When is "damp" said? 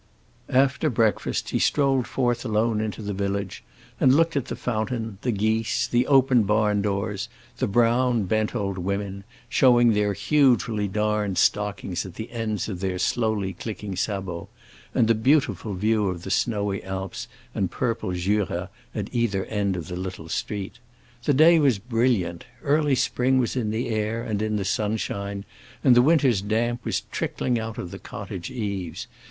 26.41-26.83